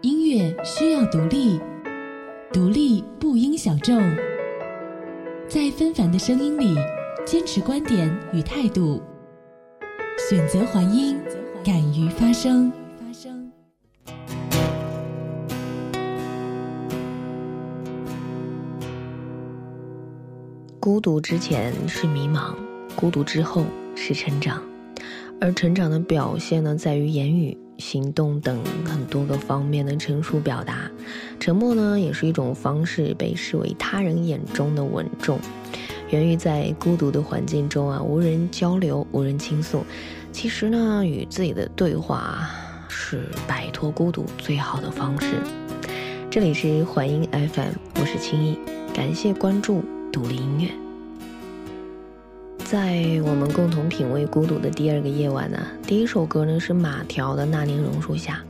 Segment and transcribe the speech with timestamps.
[0.00, 1.58] 音乐需要独立，
[2.52, 4.00] 独立不应小众。
[5.48, 6.76] 在纷繁的声音里，
[7.26, 9.02] 坚持观点与态度，
[10.30, 11.18] 选择还音，
[11.64, 12.70] 敢于发声。
[20.78, 22.54] 孤独之前是迷茫，
[22.94, 23.64] 孤独之后
[23.96, 24.62] 是成长。
[25.40, 30.90] 而成长的表现呢，在于言语、行动等很多个方面的成熟表达。
[31.40, 35.38] 沉默呢，也是一种方式，被视为他人眼中的稳重。
[36.10, 39.84] 源于在孤独的环境中啊，无人交流，无人倾诉。
[40.32, 42.48] 其实呢，与自己的对话
[42.88, 45.34] 是摆脱孤独最好的方式。
[46.30, 48.58] 这里是环音 FM，我是青艺，
[48.94, 50.87] 感谢关注独立音乐。
[52.70, 58.44] 在我们共同品味孤独的第二个夜晚呢，第一首歌呢是马条的《那年榕树下》。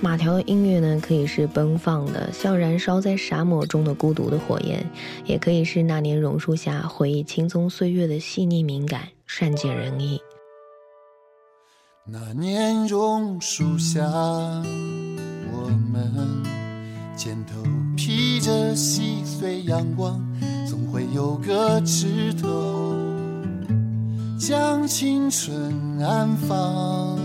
[0.00, 4.88] 马条的音乐呢，可以是奔放的，像燃烧在沙漠中的孤独的火焰，
[5.24, 10.20] 也可以是那年榕树下回忆青葱岁月的细腻敏感，善解人意。
[12.06, 14.00] 那年榕树下，
[15.50, 16.08] 我们
[17.16, 20.24] 肩头披着细碎阳光，
[20.70, 23.05] 总会有个枝头。
[24.38, 27.18] 将青春安放。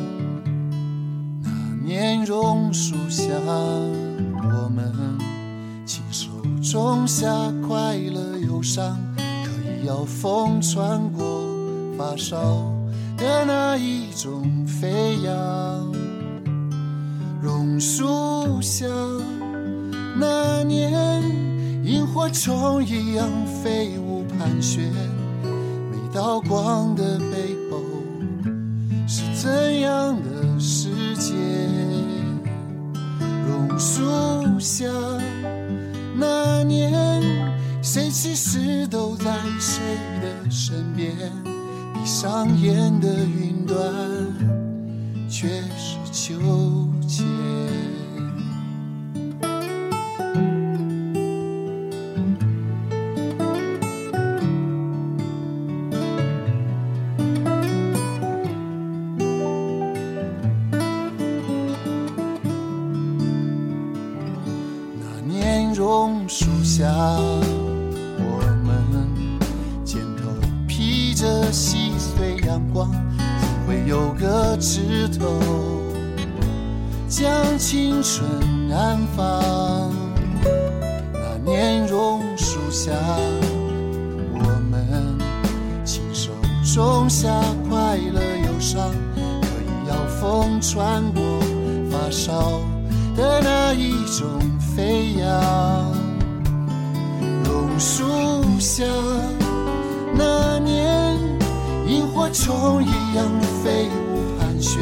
[1.43, 1.49] 那
[1.83, 4.93] 年榕树下，我们
[5.85, 6.29] 亲手
[6.61, 7.27] 种下
[7.67, 11.45] 快乐忧伤，可以要风穿过
[11.97, 12.39] 发梢
[13.17, 15.91] 的那一种飞扬。
[17.41, 18.87] 榕树下，
[20.17, 21.21] 那年
[21.83, 23.27] 萤火虫一样
[23.61, 24.89] 飞舞盘旋。
[26.13, 27.81] 道光的背后
[29.07, 31.33] 是怎样的世界？
[33.47, 34.85] 榕树下
[36.15, 36.91] 那年，
[37.81, 39.81] 谁其实都在谁
[40.21, 41.15] 的身边？
[41.93, 43.77] 闭上眼的云端，
[45.29, 45.47] 却
[45.77, 46.37] 是秋
[47.07, 47.60] 千。
[77.11, 78.25] 将青春
[78.71, 79.93] 安放
[81.11, 82.89] 那年榕树下
[84.33, 84.39] 我
[84.71, 85.17] 们
[85.83, 86.31] 亲手
[86.63, 87.29] 种下
[87.67, 91.21] 快乐忧伤可以摇风穿过
[91.91, 92.61] 发梢
[93.17, 94.39] 的那一种
[94.73, 95.93] 飞扬。
[97.43, 98.05] 榕树
[98.57, 98.85] 下
[100.15, 101.19] 那年
[101.87, 103.27] 萤火虫一样
[103.61, 104.81] 飞舞盘旋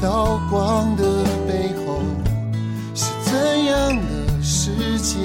[0.00, 1.02] 道光的
[1.46, 2.00] 背后
[2.94, 4.70] 是怎样的世
[5.00, 5.18] 界？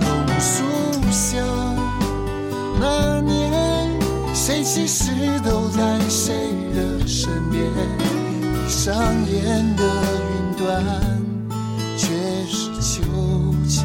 [0.00, 0.08] 榕
[0.38, 0.62] 树
[1.10, 1.38] 下
[2.78, 3.90] 那年，
[4.32, 5.10] 谁其实
[5.44, 6.32] 都在谁
[6.72, 7.64] 的身边？
[8.40, 9.84] 闭上眼的
[10.30, 10.84] 云端，
[11.96, 12.06] 却
[12.46, 13.02] 是秋
[13.68, 13.84] 千。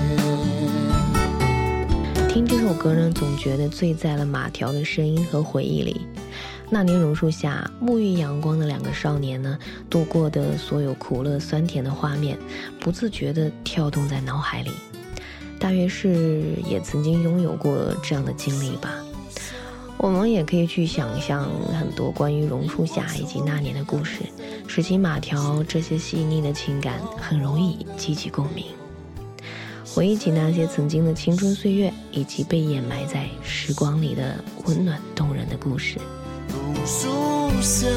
[2.29, 6.06] 听这首歌呢，总觉得醉在了马条的声音和回忆里。
[6.70, 9.58] 那年榕树下，沐浴阳光的两个少年呢，
[9.90, 12.38] 度过的所有苦乐酸甜的画面，
[12.80, 14.72] 不自觉地跳动在脑海里。
[15.59, 18.92] 大约是也曾经拥有过这样的经历吧。
[19.98, 21.50] 我们也可以去想象
[21.80, 24.24] 很多关于榕树下以及那年的故事，
[24.68, 28.66] 拾起马条这些细腻的情感，很容易激起共鸣。
[29.86, 35.97] 回忆起那些曾经的青春岁月，以及被掩埋在时光里的温暖动人的故事。
[36.84, 37.08] 树
[37.62, 37.88] 下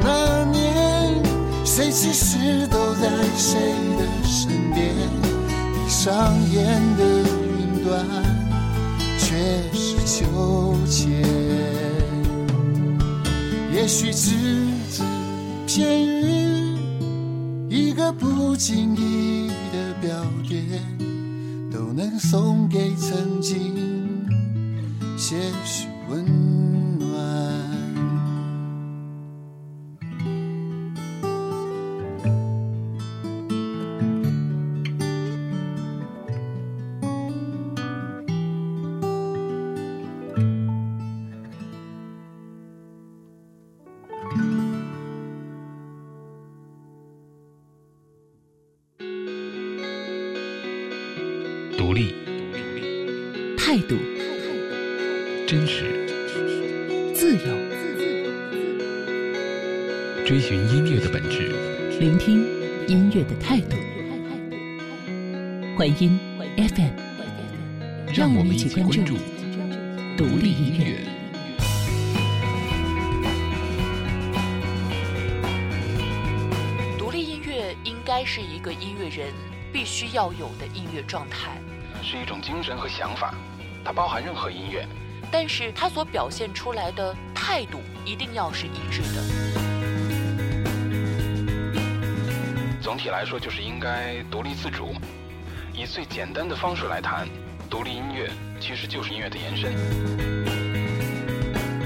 [0.00, 1.22] 那年，
[1.64, 3.58] 谁其实都在谁
[3.98, 4.94] 的身边？
[5.74, 7.02] 闭上眼的
[7.58, 8.06] 云端，
[9.18, 9.36] 却
[9.72, 11.22] 是秋千。
[13.72, 14.30] 也许只
[14.90, 15.02] 字
[15.66, 16.76] 片语，
[17.68, 19.50] 一个不经意。
[19.72, 20.10] 的表
[20.46, 20.62] 点，
[21.72, 23.74] 都能送给曾经
[25.16, 26.61] 些许温暖
[78.14, 79.32] 该是一个音乐人
[79.72, 81.56] 必须要有的音乐状态，
[82.02, 83.34] 是一种精神和想法，
[83.82, 84.86] 它包含任何音乐。
[85.30, 89.22] 但是它所表现出来的态度一定要是一致的。
[92.82, 94.92] 总体来说，就是应该独立自主。
[95.72, 97.26] 以最简单的方式来谈，
[97.70, 98.30] 独立音乐
[98.60, 99.72] 其实就是音乐的延伸。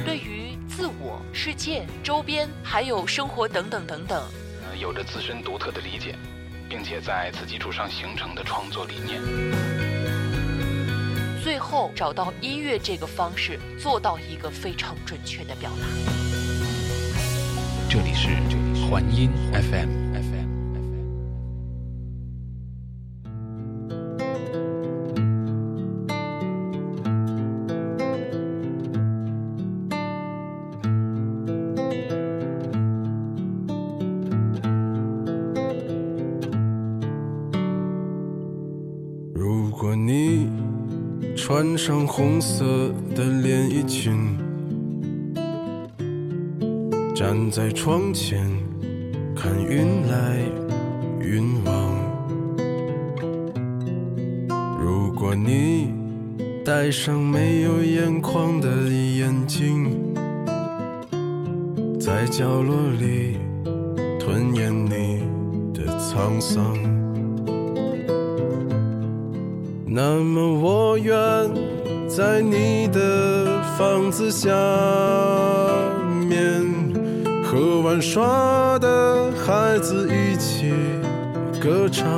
[0.05, 4.29] 对于自我、世界、周边，还有生活等等等等，呃，
[4.79, 6.15] 有着自身独特的理解，
[6.69, 9.21] 并且在此基础上形成的创作理念。
[11.43, 15.87] 最后找到音乐这个方式，做到一个非常准确的表达。
[17.89, 18.29] 这里是
[18.87, 20.06] 环音 FM。
[41.49, 42.65] 穿上红色
[43.15, 44.37] 的连衣裙，
[47.15, 48.45] 站在窗前
[49.33, 50.39] 看云来
[51.21, 51.73] 云往。
[54.81, 55.95] 如果你
[56.65, 59.89] 戴上没有眼眶的眼睛，
[62.01, 63.37] 在角落里
[64.19, 65.23] 吞咽你
[65.73, 66.77] 的沧桑。
[69.89, 70.56] 那么
[70.97, 71.15] 我愿
[72.09, 74.49] 在你的房子下
[76.27, 76.65] 面
[77.45, 80.73] 和玩耍的孩子一起
[81.61, 82.09] 歌唱。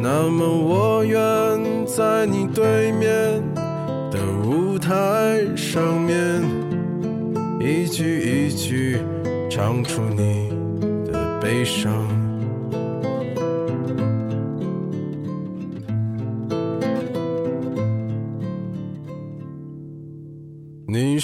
[0.00, 1.20] 那么我愿
[1.84, 3.42] 在你对面
[4.10, 6.42] 的舞台上面
[7.60, 8.98] 一句一句
[9.50, 10.48] 唱出你
[11.12, 12.11] 的悲伤。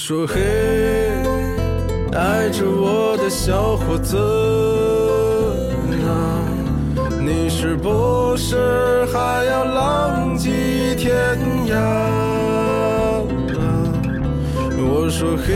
[0.09, 0.41] 说嘿，
[2.15, 4.17] 爱着我的小伙子
[6.09, 6.41] 啊，
[7.21, 10.49] 你是不是还要浪迹
[10.97, 11.15] 天
[11.67, 11.77] 涯？
[14.79, 15.53] 我说嘿，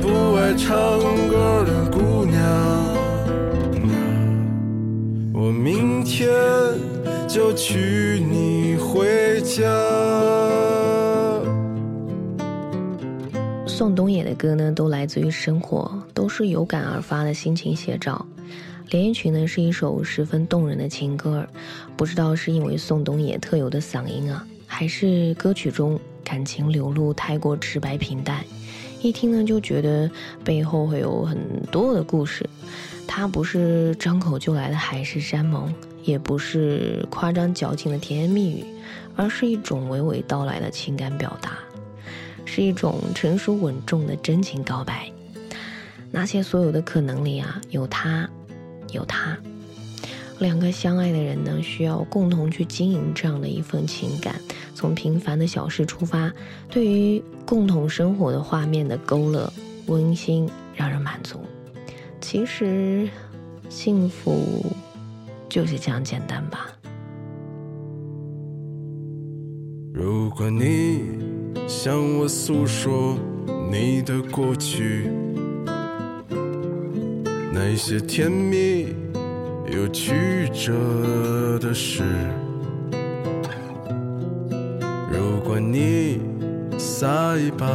[0.00, 0.70] 不爱唱
[1.26, 2.94] 歌的姑娘啊，
[5.34, 6.30] 我明天
[7.26, 9.66] 就娶你回家。
[13.78, 18.26] 宋冬野的歌呢，都来自于生活，都是有感而发的心情写照。
[18.90, 21.46] 连衣裙呢，是一首十分动人的情歌，
[21.96, 28.44] 不知道是因为宋冬野特有的嗓音啊，还是歌曲中感情流露太过直白平淡，
[29.00, 30.10] 一听呢就觉得
[30.42, 31.38] 背后会有很
[31.70, 32.44] 多的故事。
[33.06, 38.64] 它不是张口就来的海誓山盟，也不是夸张矫情的甜言蜜语，
[39.14, 41.60] 而是一种娓娓道来的情感表达。
[42.48, 45.12] 是一种成熟稳重的真情告白。
[46.10, 48.26] 那些所有的可能里啊，有他，
[48.90, 49.36] 有他，
[50.38, 54.34] 两个相爱的人呢，需要共同去经营这样的一份情感。
[54.74, 56.32] 从平凡的小事出发，
[56.70, 59.52] 对于共同生活的画面的勾勒，
[59.86, 61.40] 温馨让人满足。
[62.20, 63.06] 其实，
[63.68, 64.64] 幸福
[65.48, 66.68] 就是这样简单吧。
[69.92, 71.02] 如果你
[71.68, 73.14] 向我诉说
[73.70, 75.10] 你的过去，
[77.52, 78.94] 那些甜蜜
[79.70, 82.02] 又曲折的事，
[85.12, 86.22] 如果你
[86.78, 87.66] 撒一把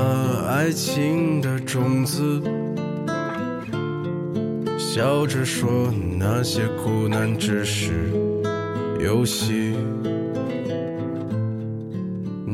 [0.50, 2.42] 爱情的种子，
[4.76, 8.12] 笑着说那些苦难只是
[9.00, 9.76] 游戏。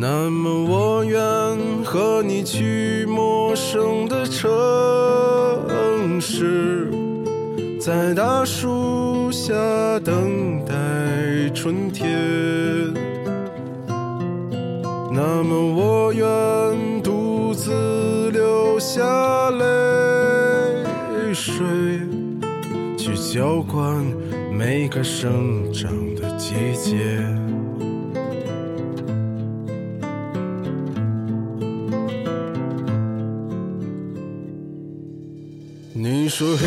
[0.01, 0.63] 那么
[1.09, 4.47] 愿和你去陌生的城
[6.21, 6.87] 市，
[7.81, 9.51] 在大树下
[10.01, 10.73] 等待
[11.51, 12.07] 春天。
[15.11, 19.65] 那么我愿独自流下泪
[21.33, 21.65] 水，
[22.95, 24.05] 去浇灌
[24.53, 27.25] 每个生长的季节。
[36.39, 36.65] 说嘿，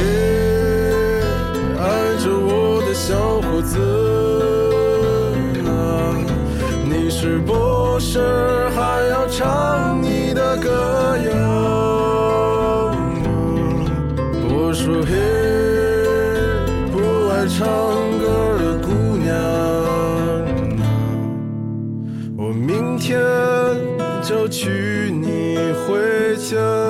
[1.80, 1.82] 爱
[2.22, 3.80] 着我的小伙子
[5.66, 5.72] 啊，
[6.84, 8.20] 你是不是
[8.76, 10.68] 还要唱你的歌
[11.24, 11.32] 谣？
[14.44, 15.10] 我说嘿，
[16.92, 16.98] 不
[17.30, 17.64] 爱唱
[18.20, 20.44] 歌的姑娘啊，
[22.36, 23.18] 我明天
[24.22, 26.81] 就娶你回家。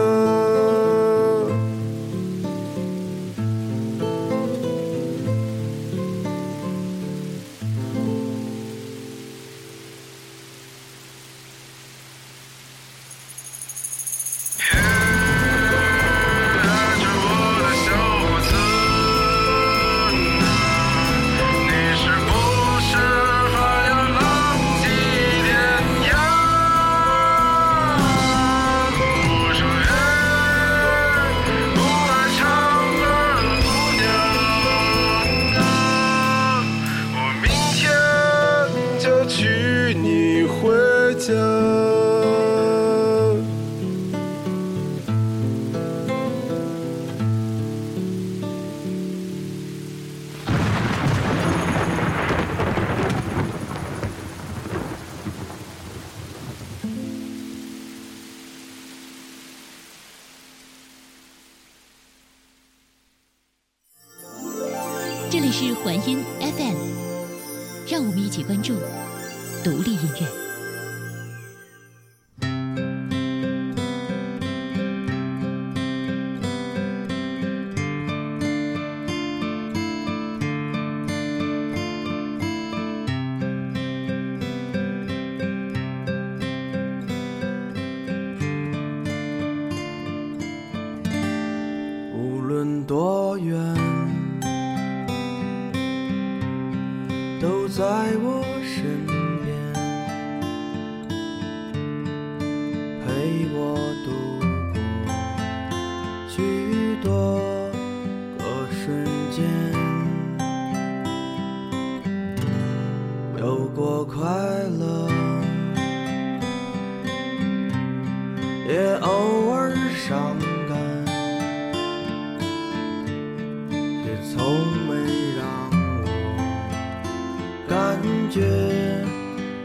[127.73, 127.97] 感
[128.31, 128.43] 觉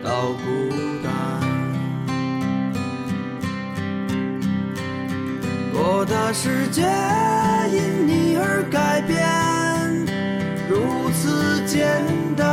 [0.02, 0.48] 到孤
[1.04, 1.12] 单。
[5.74, 6.84] 我的世界
[7.70, 9.28] 因你而改变，
[10.70, 12.02] 如此简
[12.38, 12.48] 单。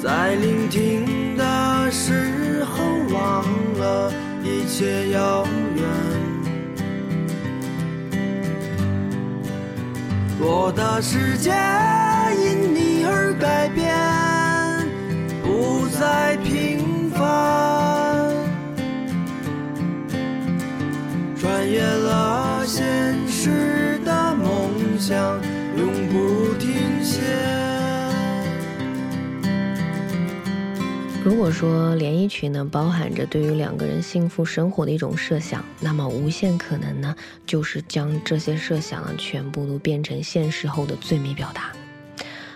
[0.00, 3.44] 在聆听的时候，忘
[3.80, 4.12] 了
[4.44, 5.44] 一切要
[10.44, 11.52] 我的世界
[12.36, 13.94] 因你而改变，
[15.42, 18.34] 不再平凡，
[21.38, 25.40] 穿越了现实的梦想，
[31.32, 41.72] 如果说连衣裙呢包含着对于两个人幸福生活的一种设想，那么无限可能呢就是将这些设想呢全部都变成现实后的最美表达。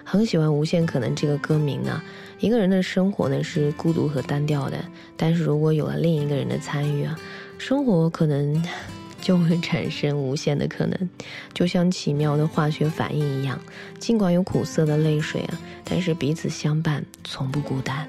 [0.04, 2.02] 很喜欢《无限可能》这个歌名呢。
[2.38, 4.76] 一个人的生活呢是孤独和单调的，
[5.16, 7.18] 但是如果有了另一个人的参与啊，
[7.56, 8.62] 生活可能
[9.22, 11.10] 就会产生无限的可能，
[11.54, 13.58] 就像奇妙的化学反应一样。
[13.98, 18.06] 尽管有苦涩的泪水啊，但是彼此相伴，从不孤单。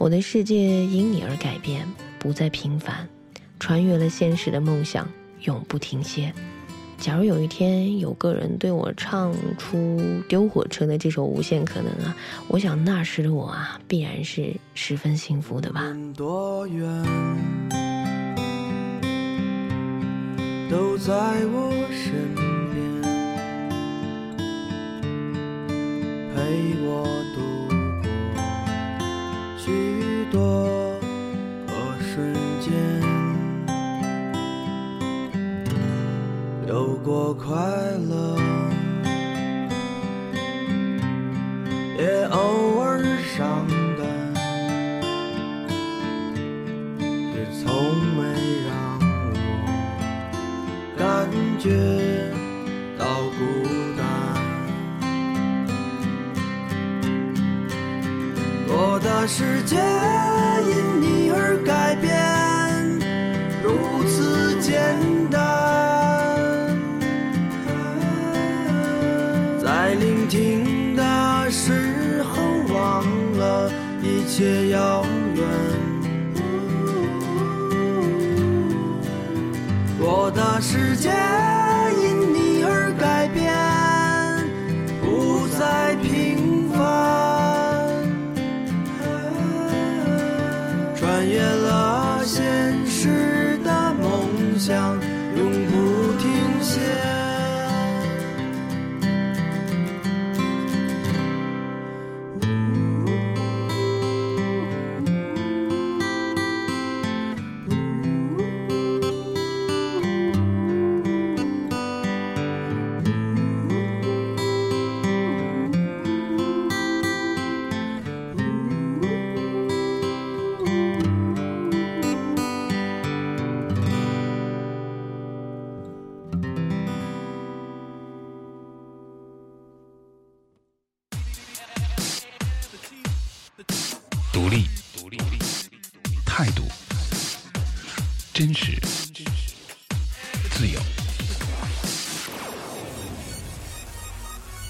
[0.00, 1.86] 我的世界因你而改变，
[2.18, 3.06] 不再平凡，
[3.58, 5.06] 穿越了现实的梦想，
[5.42, 6.32] 永不停歇。
[6.96, 9.76] 假如有一天有个人对我唱出
[10.26, 12.16] 《丢火车》的这首《无限可能》啊，
[12.48, 15.94] 我想那时的我啊，必然是十分幸福的吧。
[16.16, 16.88] 多远，
[20.70, 22.34] 都在我身
[22.72, 23.02] 边，
[26.34, 26.40] 陪
[26.86, 27.04] 我
[27.34, 27.40] 度
[29.62, 30.40] 许多
[31.66, 32.72] 个瞬间，
[36.66, 37.54] 有过快
[94.70, 95.09] 想，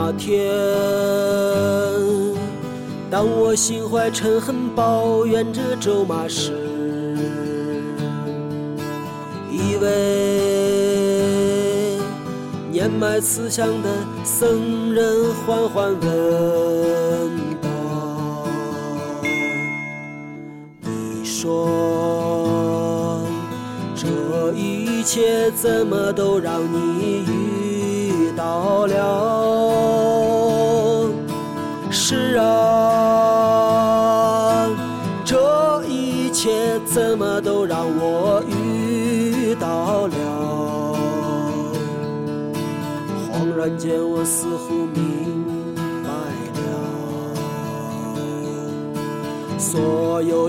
[0.00, 0.48] 那天。
[3.10, 6.52] 当我心怀嗔恨，抱怨着咒骂时，
[9.50, 9.88] 一位
[12.70, 13.88] 年迈慈祥的
[14.22, 16.00] 僧人缓缓问
[17.60, 17.68] 道
[20.80, 23.20] ：“你说
[23.96, 24.06] 这
[24.54, 29.36] 一切怎么都让你遇到了？”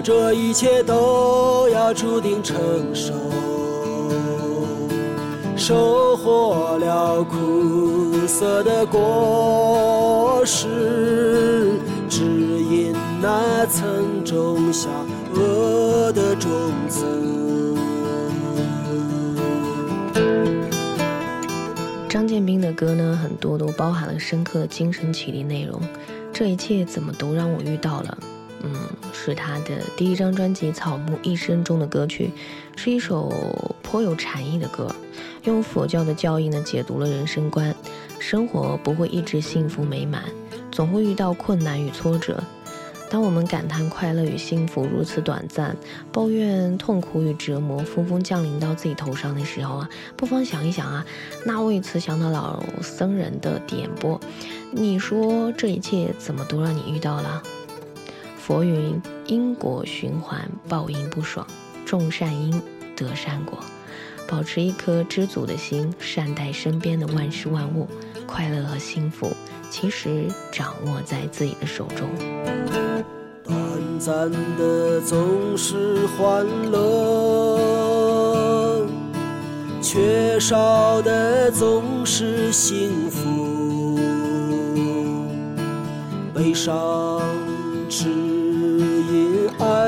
[0.01, 2.57] 这一切都要注定承
[2.93, 3.13] 受。
[5.55, 11.69] 收获了苦涩的果实，
[12.09, 14.89] 只因那曾种下
[15.35, 16.49] 恶的种
[16.87, 17.05] 子。
[22.07, 25.79] 张建斌的歌呢，很多都包含了深刻的精神启迪内容。
[26.33, 28.17] 这一切怎么都让我遇到了？
[28.61, 28.73] 嗯，
[29.13, 32.31] 是他的第一张专辑《草木一生》中的歌曲，
[32.75, 33.31] 是一首
[33.81, 34.93] 颇有禅意的歌，
[35.43, 37.73] 用佛教的教义呢解读了人生观。
[38.19, 40.23] 生活不会一直幸福美满，
[40.71, 42.43] 总会遇到困难与挫折。
[43.09, 45.75] 当我们感叹快乐与幸福如此短暂，
[46.11, 51.03] 抱怨痛苦与折磨纷纷降临到自己头上的时候啊，不妨想一想啊，
[51.43, 54.19] 那位慈祥的老僧人的点拨，
[54.71, 57.41] 你说这一切怎么都让你遇到了？
[58.49, 61.45] 佛云：因果循环，报应不爽，
[61.85, 62.59] 种善因
[62.95, 63.59] 得善果，
[64.27, 67.87] 保持一颗知足的心，善待身边的万事万物，
[68.25, 69.31] 快乐和幸福。
[69.69, 72.09] 其实掌握在自己的手中。
[73.43, 73.55] 短
[73.99, 77.59] 暂的总是欢乐，
[79.79, 83.99] 缺少的总是幸福。
[86.33, 87.21] 悲伤
[87.87, 88.07] 只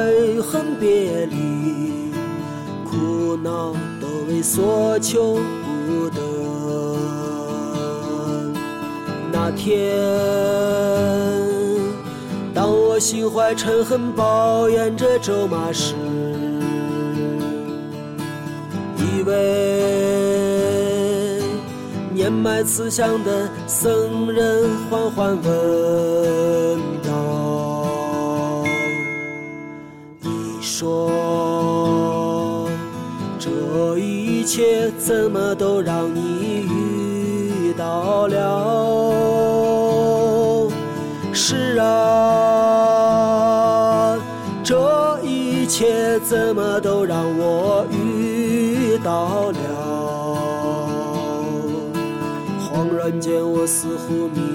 [0.02, 2.12] 爱恨别离，
[2.84, 5.38] 苦恼都为所求
[5.86, 6.20] 不得。
[9.32, 9.96] 那天，
[12.52, 15.94] 当我心怀嗔恨，抱怨着咒骂时，
[18.98, 19.34] 一位
[22.12, 27.12] 年迈慈祥的僧人缓缓问道
[30.82, 32.68] ：“说，
[33.38, 33.52] 这
[34.00, 38.36] 一切怎么都让你遇到了？”
[41.32, 41.88] 是啊，
[44.64, 49.58] 这一切怎么都让我遇到了？
[52.60, 54.51] 恍然间，我似乎明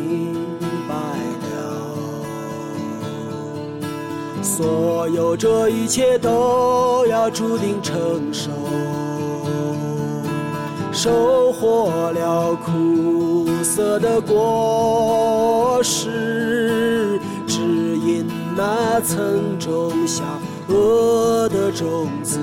[4.57, 8.51] 所有这一切都要注定承受。
[10.95, 20.25] 收获了苦涩的果实，只因那曾种下
[20.69, 22.41] 恶的种子。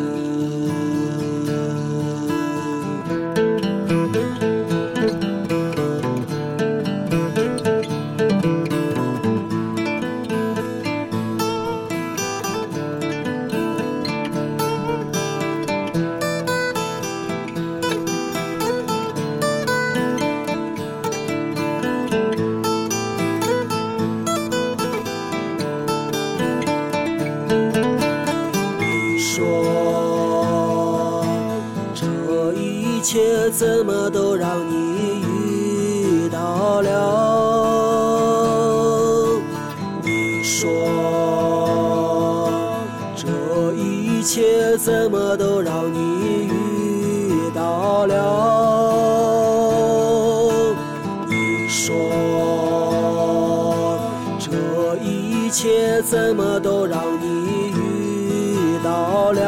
[56.25, 57.27] 什么都让你
[57.69, 59.41] 遇到了？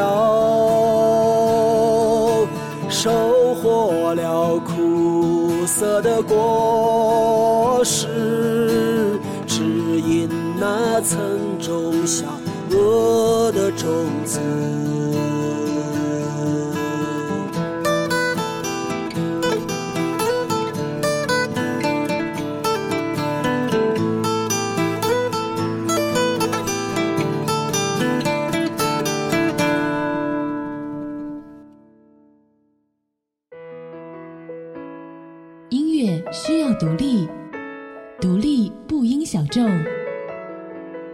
[2.90, 3.36] 收。
[3.62, 10.28] 获了苦涩的果实，只因
[10.60, 12.26] 那曾种下
[12.70, 13.88] 恶的种
[14.26, 14.38] 子。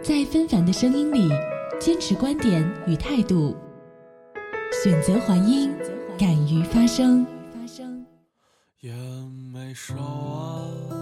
[0.02, 1.28] 在纷繁的声音里
[1.78, 3.55] 坚持观点与态度，
[4.83, 5.72] 选择还音，
[6.18, 7.24] 敢于发声。
[7.55, 8.05] 发声
[8.81, 8.92] 烟
[9.52, 10.98] 没烧完，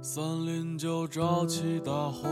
[0.00, 2.28] 森林就着起大火，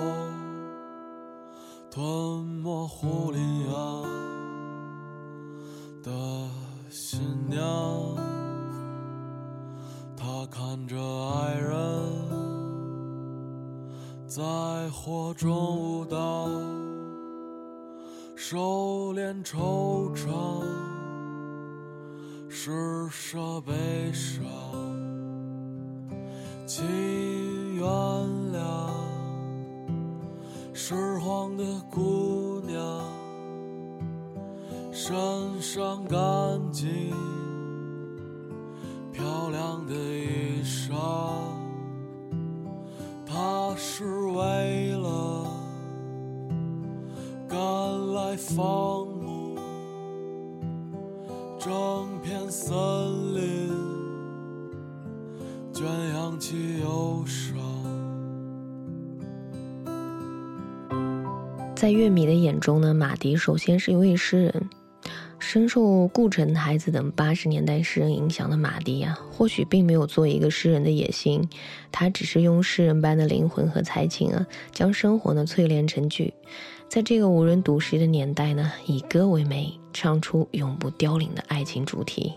[1.91, 3.39] 吞没狐狸
[3.73, 4.05] 样
[6.03, 6.13] 的
[6.91, 7.61] 新娘。
[10.17, 11.75] 他看着爱人，
[14.37, 14.43] 在
[14.91, 16.47] 火中舞蹈，
[18.35, 20.63] 收敛惆怅，
[22.47, 23.73] 施舍悲
[24.13, 24.45] 伤，
[26.67, 26.85] 请
[27.77, 27.83] 原
[28.53, 28.91] 谅，
[30.75, 33.01] 拾荒的姑娘，
[34.93, 35.17] 身
[35.63, 37.11] 上干净。
[39.15, 40.93] 漂亮的衣裳，
[43.99, 45.47] 是为了
[47.49, 47.59] 赶
[48.13, 49.57] 来放牧。
[51.59, 52.69] 整片森
[53.35, 53.71] 林
[55.73, 57.57] 圈养起忧伤，
[61.75, 64.69] 在乐迷的眼中呢，马迪首先是一位诗人。
[65.49, 71.49] 深受顾城孩子等八十年代诗人影响的马迪啊，或许并没有做一个诗人的野心，
[71.93, 76.35] 他只是用诗人般的灵魂和才情啊，将生活呢淬炼成句。
[76.89, 82.33] 在这个无人读诗的年代呢，以歌为媒，唱出永不凋零的爱情主题。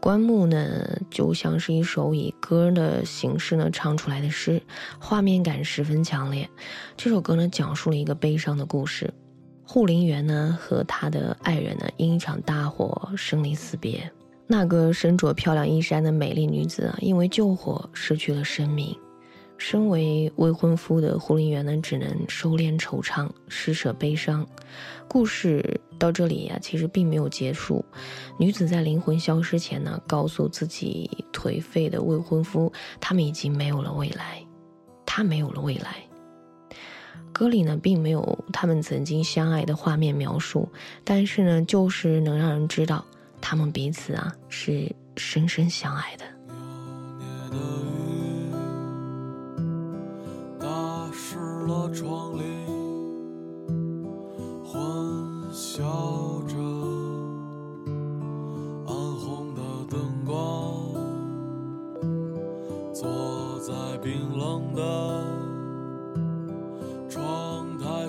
[0.00, 4.62] 棺木呢，就像是一首以歌的形式呢唱出来的诗，
[4.98, 6.48] 画面感十分强烈。
[6.96, 9.12] 这首歌呢，讲述了一个悲伤的故事。
[9.66, 14.10] 护林员呢和他的爱人呢因一场大火生离死别。
[14.46, 18.96] 那个身着漂亮衣衫的美丽女子啊，因为救火失去了生命。
[19.58, 24.46] 身为未婚夫的护林员呢，只能收敛惆怅，施舍悲伤。
[25.08, 27.82] 故事到这里呀，其实并没有结束。
[28.38, 34.44] 女子在灵魂消失前呢，告诉自己颓废的未婚夫，他们已经没有了未来，
[35.06, 35.96] 他没有了未来。
[37.32, 40.68] 歌里呢，并没有他们曾经相爱的画面描述，
[41.04, 43.04] 但是呢，就是能让人知道
[43.40, 46.24] 他们彼此啊是深深相爱的。
[50.58, 50.66] 打
[51.12, 52.42] 湿了窗棂，
[54.64, 54.74] 混
[55.52, 56.56] 淆着
[58.86, 60.92] 暗红的灯光，
[62.94, 65.25] 坐在冰冷的。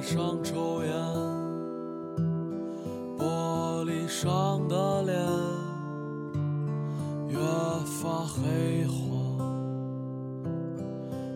[0.10, 0.96] 上抽烟，
[3.18, 5.14] 玻璃上的脸
[7.28, 7.38] 越
[7.86, 9.38] 发黑黄。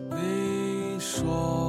[0.08, 1.61] 你说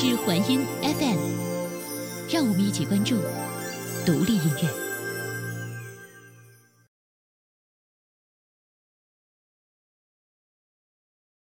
[0.00, 1.18] 是环音 FM，
[2.30, 3.16] 让我们一起关注
[4.06, 4.87] 独立音乐。